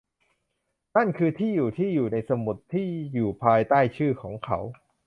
[0.95, 4.59] นั่นคือที่อยู่ที่อยู่ในสมุดที่อยู่ภายใต้ชื่อของเขา